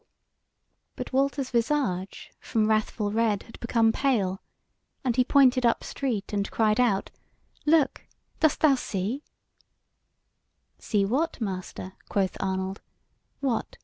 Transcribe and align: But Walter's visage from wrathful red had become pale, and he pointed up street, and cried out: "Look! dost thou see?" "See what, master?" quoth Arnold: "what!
But 0.95 1.13
Walter's 1.13 1.51
visage 1.51 2.31
from 2.39 2.67
wrathful 2.67 3.11
red 3.11 3.43
had 3.43 3.59
become 3.59 3.91
pale, 3.91 4.41
and 5.03 5.15
he 5.15 5.23
pointed 5.23 5.63
up 5.63 5.83
street, 5.83 6.33
and 6.33 6.49
cried 6.49 6.79
out: 6.79 7.11
"Look! 7.67 8.07
dost 8.39 8.61
thou 8.61 8.73
see?" 8.73 9.21
"See 10.79 11.05
what, 11.05 11.39
master?" 11.39 11.93
quoth 12.09 12.35
Arnold: 12.39 12.81
"what! 13.41 13.77